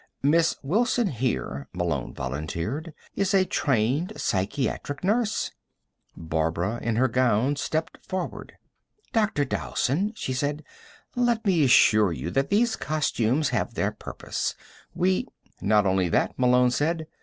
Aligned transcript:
"Miss 0.23 0.55
Wilson 0.63 1.09
here," 1.09 1.67
Malone 1.73 2.11
volunteered, 2.11 2.91
"is 3.15 3.35
a 3.35 3.45
trained 3.45 4.13
psychiatric 4.17 5.03
nurse." 5.03 5.51
Barbara, 6.17 6.79
in 6.81 6.95
her 6.95 7.07
gown, 7.07 7.55
stepped 7.55 7.99
forward. 8.03 8.53
"Dr. 9.13 9.45
Dowson," 9.45 10.13
she 10.15 10.33
said, 10.33 10.63
"let 11.15 11.45
me 11.45 11.63
assure 11.63 12.11
you 12.11 12.31
that 12.31 12.49
these 12.49 12.75
costumes 12.75 13.49
have 13.49 13.75
their 13.75 13.91
purpose. 13.91 14.55
We" 14.95 15.27
"Not 15.61 15.85
only 15.85 16.09
that," 16.09 16.33
Malone 16.35 16.71
said. 16.71 17.05